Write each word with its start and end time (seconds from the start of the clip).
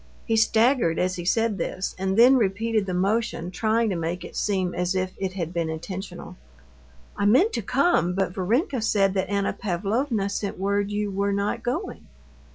He 0.25 0.35
staggered 0.35 0.97
as 0.97 1.17
he 1.17 1.25
said 1.25 1.59
this, 1.59 1.93
and 1.95 2.17
then 2.17 2.35
repeated 2.35 2.87
the 2.87 2.93
motion, 2.95 3.51
trying 3.51 3.91
to 3.91 3.95
make 3.95 4.25
it 4.25 4.35
seem 4.35 4.73
as 4.73 4.95
if 4.95 5.11
it 5.19 5.33
had 5.33 5.53
been 5.53 5.69
intentional. 5.69 6.37
"I 7.15 7.27
meant 7.27 7.53
to 7.53 7.61
come, 7.61 8.15
but 8.15 8.33
Varenka 8.33 8.81
said 8.81 9.13
that 9.13 9.29
Anna 9.29 9.53
Pavlovna 9.53 10.27
sent 10.29 10.57
word 10.57 10.89
you 10.89 11.11
were 11.11 11.31
not 11.33 11.61
going." 11.61 12.07